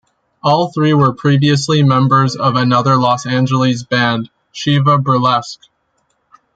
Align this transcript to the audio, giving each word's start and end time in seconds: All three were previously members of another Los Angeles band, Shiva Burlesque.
All 0.41 0.71
three 0.71 0.95
were 0.95 1.13
previously 1.13 1.83
members 1.83 2.35
of 2.35 2.55
another 2.55 2.95
Los 2.95 3.27
Angeles 3.27 3.83
band, 3.83 4.31
Shiva 4.51 4.97
Burlesque. 4.97 5.61